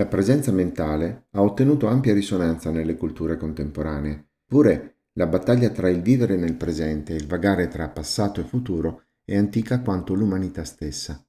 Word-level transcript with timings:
La 0.00 0.06
presenza 0.06 0.50
mentale 0.50 1.26
ha 1.32 1.42
ottenuto 1.42 1.86
ampia 1.86 2.14
risonanza 2.14 2.70
nelle 2.70 2.96
culture 2.96 3.36
contemporanee, 3.36 4.30
pure 4.46 4.94
la 5.12 5.26
battaglia 5.26 5.68
tra 5.68 5.90
il 5.90 6.00
vivere 6.00 6.36
nel 6.36 6.54
presente 6.54 7.12
e 7.12 7.16
il 7.16 7.26
vagare 7.26 7.68
tra 7.68 7.86
passato 7.90 8.40
e 8.40 8.44
futuro 8.44 9.02
è 9.22 9.36
antica 9.36 9.82
quanto 9.82 10.14
l'umanità 10.14 10.64
stessa. 10.64 11.22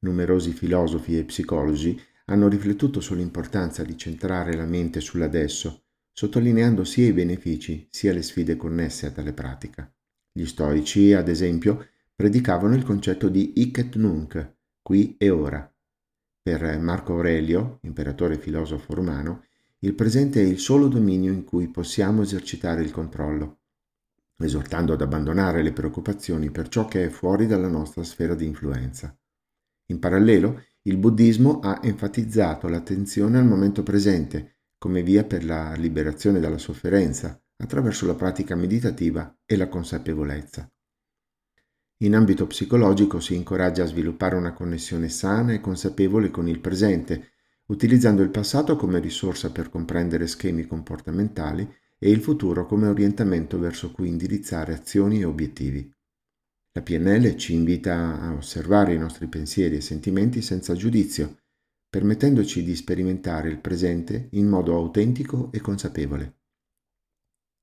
Numerosi 0.00 0.50
filosofi 0.50 1.18
e 1.18 1.24
psicologi 1.24 1.96
hanno 2.24 2.48
riflettuto 2.48 3.00
sull'importanza 3.00 3.84
di 3.84 3.96
centrare 3.96 4.56
la 4.56 4.66
mente 4.66 4.98
sull'adesso, 4.98 5.84
sottolineando 6.12 6.82
sia 6.82 7.06
i 7.06 7.12
benefici 7.12 7.86
sia 7.92 8.12
le 8.12 8.22
sfide 8.22 8.56
connesse 8.56 9.06
a 9.06 9.12
tale 9.12 9.32
pratica. 9.32 9.88
Gli 10.32 10.46
stoici, 10.46 11.12
ad 11.12 11.28
esempio, 11.28 11.86
predicavano 12.16 12.74
il 12.74 12.82
concetto 12.82 13.28
di 13.28 13.52
hic 13.54 13.78
et 13.78 13.94
nunc, 13.94 14.54
qui 14.82 15.14
e 15.16 15.30
ora. 15.30 15.72
Per 16.42 16.78
Marco 16.78 17.12
Aurelio, 17.12 17.80
imperatore 17.82 18.38
filosofo 18.38 18.94
romano, 18.94 19.44
il 19.80 19.94
presente 19.94 20.40
è 20.40 20.44
il 20.44 20.58
solo 20.58 20.88
dominio 20.88 21.32
in 21.32 21.44
cui 21.44 21.68
possiamo 21.68 22.22
esercitare 22.22 22.82
il 22.82 22.90
controllo, 22.90 23.58
esortando 24.38 24.94
ad 24.94 25.02
abbandonare 25.02 25.62
le 25.62 25.72
preoccupazioni 25.72 26.50
per 26.50 26.68
ciò 26.68 26.86
che 26.86 27.04
è 27.04 27.08
fuori 27.10 27.46
dalla 27.46 27.68
nostra 27.68 28.02
sfera 28.04 28.34
di 28.34 28.46
influenza. 28.46 29.14
In 29.86 29.98
parallelo, 29.98 30.62
il 30.82 30.96
buddismo 30.96 31.60
ha 31.60 31.80
enfatizzato 31.82 32.68
l'attenzione 32.68 33.38
al 33.38 33.46
momento 33.46 33.82
presente 33.82 34.60
come 34.78 35.02
via 35.02 35.24
per 35.24 35.44
la 35.44 35.74
liberazione 35.74 36.40
dalla 36.40 36.56
sofferenza 36.56 37.38
attraverso 37.56 38.06
la 38.06 38.14
pratica 38.14 38.54
meditativa 38.54 39.36
e 39.44 39.56
la 39.56 39.68
consapevolezza. 39.68 40.70
In 42.02 42.14
ambito 42.14 42.46
psicologico 42.46 43.20
si 43.20 43.34
incoraggia 43.34 43.82
a 43.82 43.86
sviluppare 43.86 44.34
una 44.34 44.54
connessione 44.54 45.10
sana 45.10 45.52
e 45.52 45.60
consapevole 45.60 46.30
con 46.30 46.48
il 46.48 46.58
presente, 46.58 47.32
utilizzando 47.66 48.22
il 48.22 48.30
passato 48.30 48.74
come 48.76 49.00
risorsa 49.00 49.52
per 49.52 49.68
comprendere 49.68 50.26
schemi 50.26 50.66
comportamentali 50.66 51.70
e 51.98 52.10
il 52.10 52.22
futuro 52.22 52.64
come 52.64 52.88
orientamento 52.88 53.58
verso 53.58 53.90
cui 53.90 54.08
indirizzare 54.08 54.72
azioni 54.72 55.20
e 55.20 55.24
obiettivi. 55.24 55.92
La 56.72 56.80
PNL 56.80 57.36
ci 57.36 57.52
invita 57.52 58.18
a 58.18 58.32
osservare 58.32 58.94
i 58.94 58.98
nostri 58.98 59.26
pensieri 59.26 59.76
e 59.76 59.80
sentimenti 59.82 60.40
senza 60.40 60.74
giudizio, 60.74 61.40
permettendoci 61.90 62.64
di 62.64 62.76
sperimentare 62.76 63.50
il 63.50 63.58
presente 63.58 64.28
in 64.32 64.46
modo 64.46 64.74
autentico 64.74 65.50
e 65.52 65.60
consapevole. 65.60 66.38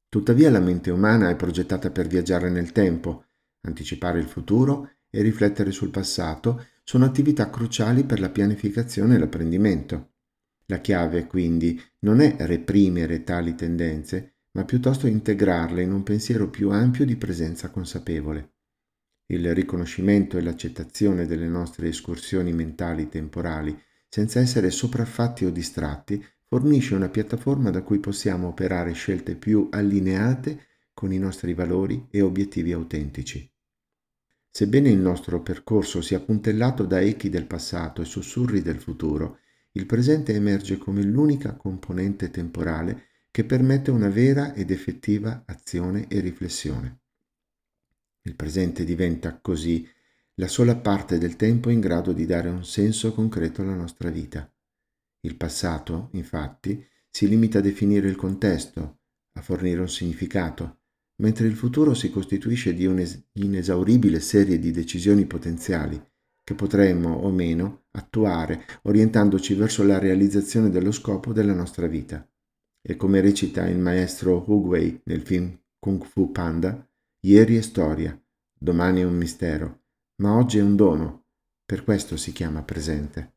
Tuttavia 0.09 0.51
la 0.51 0.59
mente 0.59 0.91
umana 0.91 1.29
è 1.29 1.35
progettata 1.35 1.89
per 1.89 2.07
viaggiare 2.07 2.51
nel 2.51 2.71
tempo, 2.71 3.26
anticipare 3.67 4.19
il 4.19 4.27
futuro 4.27 4.91
e 5.09 5.21
riflettere 5.21 5.71
sul 5.71 5.89
passato 5.89 6.65
sono 6.83 7.05
attività 7.05 7.49
cruciali 7.49 8.03
per 8.03 8.19
la 8.19 8.29
pianificazione 8.29 9.15
e 9.15 9.17
l'apprendimento. 9.19 10.11
La 10.67 10.79
chiave, 10.79 11.27
quindi, 11.27 11.81
non 11.99 12.19
è 12.19 12.35
reprimere 12.39 13.23
tali 13.23 13.55
tendenze, 13.55 14.35
ma 14.51 14.65
piuttosto 14.65 15.07
integrarle 15.07 15.81
in 15.81 15.93
un 15.93 16.03
pensiero 16.03 16.49
più 16.49 16.71
ampio 16.71 17.05
di 17.05 17.15
presenza 17.15 17.69
consapevole. 17.69 18.53
Il 19.27 19.53
riconoscimento 19.53 20.37
e 20.37 20.41
l'accettazione 20.41 21.25
delle 21.25 21.47
nostre 21.47 21.89
escursioni 21.89 22.53
mentali 22.53 23.09
temporali, 23.09 23.77
senza 24.09 24.39
essere 24.39 24.71
sopraffatti 24.71 25.45
o 25.45 25.51
distratti, 25.51 26.23
fornisce 26.47 26.95
una 26.95 27.09
piattaforma 27.09 27.69
da 27.69 27.81
cui 27.81 27.99
possiamo 27.99 28.47
operare 28.47 28.93
scelte 28.93 29.35
più 29.35 29.67
allineate 29.69 30.65
con 30.93 31.11
i 31.11 31.17
nostri 31.19 31.53
valori 31.53 32.07
e 32.09 32.21
obiettivi 32.21 32.71
autentici. 32.71 33.49
Sebbene 34.57 34.89
il 34.89 34.97
nostro 34.97 35.43
percorso 35.43 36.01
sia 36.01 36.19
puntellato 36.19 36.83
da 36.83 36.99
echi 36.99 37.29
del 37.29 37.45
passato 37.45 38.01
e 38.01 38.05
sussurri 38.05 38.63
del 38.63 38.79
futuro, 38.79 39.37
il 39.73 39.85
presente 39.85 40.33
emerge 40.33 40.79
come 40.79 41.03
l'unica 41.03 41.55
componente 41.55 42.31
temporale 42.31 43.03
che 43.29 43.43
permette 43.43 43.91
una 43.91 44.09
vera 44.09 44.55
ed 44.55 44.71
effettiva 44.71 45.43
azione 45.45 46.07
e 46.07 46.21
riflessione. 46.21 47.01
Il 48.23 48.33
presente 48.33 48.83
diventa 48.83 49.37
così 49.39 49.87
la 50.33 50.47
sola 50.47 50.75
parte 50.75 51.19
del 51.19 51.35
tempo 51.35 51.69
in 51.69 51.79
grado 51.79 52.11
di 52.11 52.25
dare 52.25 52.49
un 52.49 52.65
senso 52.65 53.13
concreto 53.13 53.61
alla 53.61 53.75
nostra 53.75 54.09
vita. 54.09 54.51
Il 55.19 55.35
passato, 55.35 56.09
infatti, 56.13 56.83
si 57.11 57.27
limita 57.27 57.59
a 57.59 57.61
definire 57.61 58.09
il 58.09 58.15
contesto, 58.15 59.01
a 59.33 59.41
fornire 59.43 59.81
un 59.81 59.89
significato, 59.89 60.76
mentre 61.21 61.47
il 61.47 61.55
futuro 61.55 61.93
si 61.93 62.09
costituisce 62.09 62.73
di 62.73 62.85
un'inesauribile 62.85 64.19
serie 64.19 64.59
di 64.59 64.71
decisioni 64.71 65.25
potenziali 65.25 66.01
che 66.47 66.55
potremmo 66.55 67.13
o 67.13 67.29
meno 67.29 67.87
attuare 67.91 68.65
orientandoci 68.83 69.53
verso 69.53 69.83
la 69.83 69.99
realizzazione 69.99 70.69
dello 70.69 70.93
scopo 70.93 71.33
della 71.33 71.53
nostra 71.53 71.87
vita. 71.87 72.25
E 72.81 72.95
come 72.95 73.19
recita 73.19 73.67
il 73.67 73.77
maestro 73.77 74.45
Hugwei 74.47 75.01
nel 75.05 75.21
film 75.21 75.59
Kung 75.77 76.05
Fu 76.05 76.31
Panda, 76.31 76.89
ieri 77.25 77.57
è 77.57 77.61
storia, 77.61 78.17
domani 78.57 79.01
è 79.01 79.03
un 79.03 79.17
mistero, 79.17 79.81
ma 80.21 80.37
oggi 80.37 80.59
è 80.59 80.61
un 80.61 80.77
dono, 80.77 81.25
per 81.65 81.83
questo 81.83 82.15
si 82.15 82.31
chiama 82.31 82.63
presente. 82.63 83.36